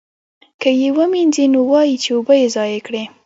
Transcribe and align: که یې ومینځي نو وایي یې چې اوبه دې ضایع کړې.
که 0.61 0.69
یې 0.81 0.89
ومینځي 0.97 1.45
نو 1.53 1.59
وایي 1.71 1.91
یې 1.91 2.01
چې 2.03 2.09
اوبه 2.15 2.33
دې 2.39 2.47
ضایع 2.55 2.79
کړې. 2.87 3.03